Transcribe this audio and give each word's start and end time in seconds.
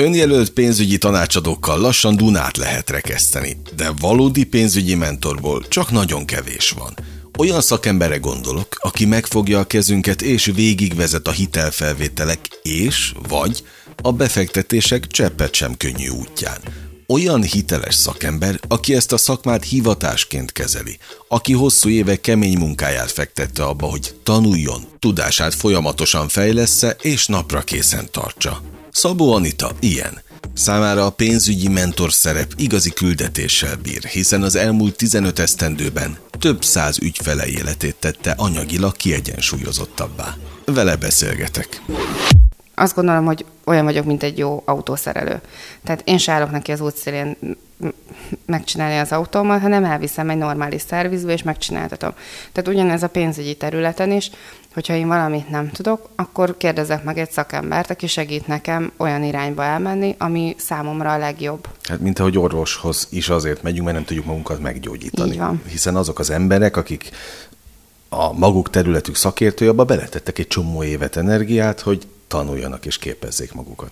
Önjelölt 0.00 0.50
pénzügyi 0.50 0.98
tanácsadókkal 0.98 1.80
lassan 1.80 2.16
Dunát 2.16 2.56
lehet 2.56 2.90
rekeszteni, 2.90 3.56
de 3.76 3.92
valódi 4.00 4.44
pénzügyi 4.44 4.94
mentorból 4.94 5.68
csak 5.68 5.90
nagyon 5.90 6.24
kevés 6.24 6.70
van. 6.70 6.94
Olyan 7.38 7.60
szakembere 7.60 8.16
gondolok, 8.16 8.76
aki 8.78 9.04
megfogja 9.04 9.58
a 9.58 9.64
kezünket 9.64 10.22
és 10.22 10.44
végigvezet 10.54 11.26
a 11.26 11.30
hitelfelvételek 11.30 12.38
és 12.62 13.12
vagy 13.28 13.62
a 14.02 14.12
befektetések 14.12 15.06
cseppet 15.06 15.54
sem 15.54 15.76
könnyű 15.76 16.08
útján. 16.08 16.60
Olyan 17.06 17.42
hiteles 17.42 17.94
szakember, 17.94 18.60
aki 18.68 18.94
ezt 18.94 19.12
a 19.12 19.16
szakmát 19.16 19.64
hivatásként 19.64 20.52
kezeli, 20.52 20.98
aki 21.28 21.52
hosszú 21.52 21.88
évek 21.88 22.20
kemény 22.20 22.58
munkáját 22.58 23.10
fektette 23.10 23.64
abba, 23.64 23.86
hogy 23.86 24.14
tanuljon, 24.22 24.84
tudását 24.98 25.54
folyamatosan 25.54 26.28
fejlessze 26.28 26.96
és 27.00 27.26
napra 27.26 27.60
készen 27.60 28.08
tartsa. 28.10 28.79
Szabó 28.92 29.32
Anita 29.32 29.70
ilyen. 29.80 30.22
Számára 30.54 31.06
a 31.06 31.10
pénzügyi 31.10 31.68
mentor 31.68 32.12
szerep 32.12 32.52
igazi 32.56 32.90
küldetéssel 32.90 33.76
bír, 33.76 34.04
hiszen 34.04 34.42
az 34.42 34.54
elmúlt 34.54 34.96
15 34.96 35.38
esztendőben 35.38 36.18
több 36.38 36.64
száz 36.64 36.98
ügyfele 36.98 37.46
életét 37.46 37.96
tette 37.98 38.34
anyagilag 38.36 38.96
kiegyensúlyozottabbá. 38.96 40.36
Vele 40.64 40.96
beszélgetek. 40.96 41.82
Azt 42.80 42.94
gondolom, 42.94 43.24
hogy 43.24 43.44
olyan 43.64 43.84
vagyok, 43.84 44.04
mint 44.04 44.22
egy 44.22 44.38
jó 44.38 44.62
autószerelő. 44.64 45.40
Tehát 45.84 46.02
én 46.04 46.18
se 46.18 46.32
állok 46.32 46.50
neki 46.50 46.72
az 46.72 46.80
útszélén 46.80 47.36
megcsinálni 48.46 48.98
az 48.98 49.12
autómat, 49.12 49.60
hanem 49.60 49.84
elviszem 49.84 50.30
egy 50.30 50.36
normális 50.36 50.82
szervizbe, 50.82 51.32
és 51.32 51.42
megcsináltatom. 51.42 52.12
Tehát 52.52 52.70
ugyanez 52.70 53.02
a 53.02 53.08
pénzügyi 53.08 53.54
területen 53.54 54.12
is, 54.12 54.30
hogyha 54.74 54.94
én 54.94 55.06
valamit 55.06 55.50
nem 55.50 55.70
tudok, 55.70 56.08
akkor 56.16 56.56
kérdezek 56.56 57.04
meg 57.04 57.18
egy 57.18 57.30
szakembert, 57.30 57.90
aki 57.90 58.06
segít 58.06 58.46
nekem 58.46 58.92
olyan 58.96 59.22
irányba 59.24 59.64
elmenni, 59.64 60.14
ami 60.18 60.54
számomra 60.58 61.12
a 61.12 61.18
legjobb. 61.18 61.68
Hát 61.88 62.00
mint 62.00 62.18
ahogy 62.18 62.38
orvoshoz 62.38 63.06
is 63.10 63.28
azért 63.28 63.62
megyünk, 63.62 63.84
mert 63.84 63.96
nem 63.96 64.06
tudjuk 64.06 64.24
magunkat 64.26 64.60
meggyógyítani. 64.60 65.30
Így 65.30 65.38
van. 65.38 65.62
Hiszen 65.68 65.96
azok 65.96 66.18
az 66.18 66.30
emberek, 66.30 66.76
akik 66.76 67.10
a 68.08 68.32
maguk 68.32 68.70
területük 68.70 69.16
szakértői, 69.16 69.68
abba 69.68 69.84
beletettek 69.84 70.38
egy 70.38 70.46
csomó 70.46 70.82
évet 70.82 71.16
energiát, 71.16 71.80
hogy 71.80 72.06
tanuljanak 72.30 72.86
és 72.86 72.98
képezzék 72.98 73.52
magukat. 73.52 73.90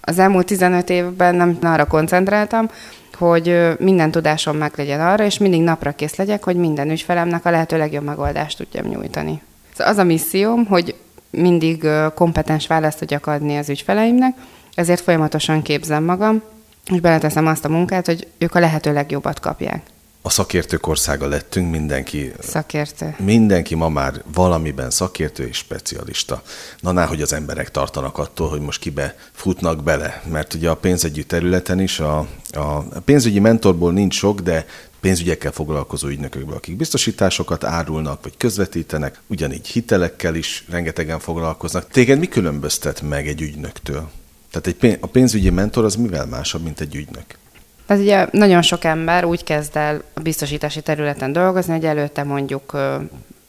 Az 0.00 0.18
elmúlt 0.18 0.46
15 0.46 0.90
évben 0.90 1.34
nem 1.34 1.58
arra 1.62 1.86
koncentráltam, 1.86 2.70
hogy 3.14 3.76
minden 3.78 4.10
tudásom 4.10 4.56
meg 4.56 4.72
legyen 4.76 5.00
arra, 5.00 5.24
és 5.24 5.38
mindig 5.38 5.62
napra 5.62 5.92
kész 5.92 6.14
legyek, 6.14 6.44
hogy 6.44 6.56
minden 6.56 6.90
ügyfelemnek 6.90 7.44
a 7.44 7.50
lehető 7.50 7.76
legjobb 7.76 8.04
megoldást 8.04 8.56
tudjam 8.56 8.86
nyújtani. 8.86 9.42
Szóval 9.76 9.92
az 9.92 9.98
a 9.98 10.04
misszióm, 10.04 10.66
hogy 10.66 10.94
mindig 11.30 11.86
kompetens 12.14 12.66
választ 12.66 12.98
tudjak 12.98 13.26
adni 13.26 13.56
az 13.56 13.68
ügyfeleimnek, 13.68 14.36
ezért 14.74 15.00
folyamatosan 15.00 15.62
képzem 15.62 16.04
magam, 16.04 16.42
és 16.92 17.00
beleteszem 17.00 17.46
azt 17.46 17.64
a 17.64 17.68
munkát, 17.68 18.06
hogy 18.06 18.26
ők 18.38 18.54
a 18.54 18.60
lehető 18.60 18.92
legjobbat 18.92 19.40
kapják 19.40 19.82
a 20.22 20.30
szakértők 20.30 20.86
országa 20.86 21.28
lettünk, 21.28 21.70
mindenki... 21.70 22.32
Szakértő. 22.40 23.14
Mindenki 23.18 23.74
ma 23.74 23.88
már 23.88 24.22
valamiben 24.34 24.90
szakértő 24.90 25.46
és 25.46 25.56
specialista. 25.56 26.42
Na, 26.80 27.06
hogy 27.06 27.22
az 27.22 27.32
emberek 27.32 27.70
tartanak 27.70 28.18
attól, 28.18 28.48
hogy 28.48 28.60
most 28.60 28.80
kibe 28.80 29.16
futnak 29.32 29.82
bele, 29.82 30.22
mert 30.30 30.54
ugye 30.54 30.70
a 30.70 30.76
pénzügyi 30.76 31.24
területen 31.24 31.80
is 31.80 32.00
a, 32.00 32.18
a 32.52 32.78
pénzügyi 33.04 33.38
mentorból 33.38 33.92
nincs 33.92 34.14
sok, 34.14 34.40
de 34.40 34.66
pénzügyekkel 35.00 35.52
foglalkozó 35.52 36.08
ügynökökből, 36.08 36.56
akik 36.56 36.76
biztosításokat 36.76 37.64
árulnak, 37.64 38.22
vagy 38.22 38.36
közvetítenek, 38.36 39.20
ugyanígy 39.26 39.66
hitelekkel 39.66 40.34
is 40.34 40.64
rengetegen 40.70 41.18
foglalkoznak. 41.18 41.88
Téged 41.88 42.18
mi 42.18 42.28
különböztet 42.28 43.02
meg 43.02 43.28
egy 43.28 43.40
ügynöktől? 43.40 44.10
Tehát 44.50 44.66
egy 44.66 44.98
a 45.00 45.06
pénzügyi 45.06 45.50
mentor 45.50 45.84
az 45.84 45.94
mivel 45.94 46.26
másabb, 46.26 46.62
mint 46.62 46.80
egy 46.80 46.94
ügynök? 46.94 47.38
Tehát 47.88 48.02
ugye 48.02 48.26
nagyon 48.30 48.62
sok 48.62 48.84
ember 48.84 49.24
úgy 49.24 49.44
kezd 49.44 49.76
el 49.76 50.02
a 50.14 50.20
biztosítási 50.20 50.80
területen 50.80 51.32
dolgozni, 51.32 51.72
hogy 51.72 51.84
előtte 51.84 52.22
mondjuk 52.22 52.76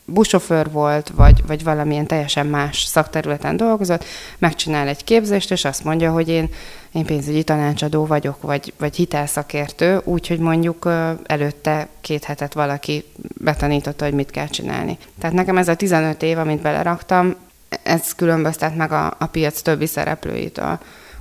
buszsofőr 0.06 0.72
volt, 0.72 1.12
vagy, 1.16 1.44
vagy 1.47 1.63
valamilyen 1.63 2.06
teljesen 2.06 2.46
más 2.46 2.84
szakterületen 2.84 3.58
dolgozott, 3.58 4.06
megcsinál 4.38 4.88
egy 4.88 5.03
képzést, 5.03 5.52
és 5.52 5.66
azt 5.66 5.84
mondja, 5.84 6.12
hogy 6.12 6.30
én, 6.30 6.50
én 6.91 7.06
pénzügyi 7.06 7.44
tanácsadó 7.44 8.06
vagyok, 8.06 8.41
vagy, 8.41 8.74
vagy 8.78 8.96
hitelszakértő, 8.96 10.02
úgyhogy 10.03 10.40
mondjuk 10.40 10.90
előtte 11.25 11.88
két 12.02 12.24
hetet 12.24 12.53
valaki 12.53 13.03
betanította, 13.38 14.06
hogy 14.06 14.13
mit 14.13 14.31
kell 14.31 14.47
csinálni. 14.47 14.97
Tehát 15.19 15.36
nekem 15.36 15.58
ez 15.58 15.68
a 15.68 15.75
15 15.75 16.24
év, 16.24 16.38
amit 16.38 16.62
beleraktam, 16.62 17.36
ez 17.84 18.16
különböztet 18.16 18.75
meg 18.75 18.92
a, 18.92 19.16
a 19.18 19.25
piac 19.25 19.62
többi 19.62 19.86
szereplőitől, 19.86 20.80